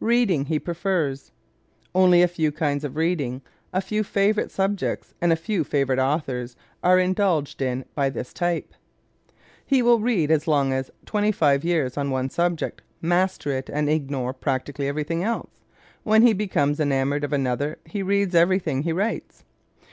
[0.00, 1.30] Reading He Prefers¶
[1.94, 3.40] Only a few kinds of reading,
[3.72, 8.74] a few favorite subjects and a few favorite authors are indulged in by this type.
[9.64, 13.88] He will read as long as twenty five years on one subject, master it and
[13.88, 15.60] ignore practically everything else.
[16.02, 19.44] When he becomes enamored of an author he reads everything he writes.